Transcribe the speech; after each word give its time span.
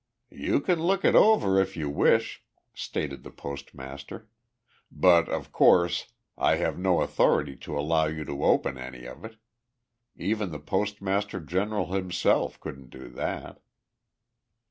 "You 0.33 0.61
can 0.61 0.79
look 0.81 1.05
it 1.05 1.13
over 1.13 1.59
if 1.61 1.77
you 1.77 1.87
wish," 1.87 2.43
stated 2.73 3.21
the 3.21 3.29
postmaster, 3.29 4.27
"but, 4.91 5.29
of 5.29 5.51
course, 5.51 6.07
I 6.39 6.55
have 6.55 6.75
no 6.79 7.01
authority 7.01 7.55
to 7.57 7.77
allow 7.77 8.05
you 8.07 8.25
to 8.25 8.43
open 8.43 8.79
any 8.79 9.05
of 9.05 9.23
it. 9.23 9.37
Even 10.17 10.49
the 10.49 10.59
Postmaster 10.59 11.39
General 11.39 11.93
himself 11.93 12.59
couldn't 12.59 12.89
do 12.89 13.09
that." 13.09 13.59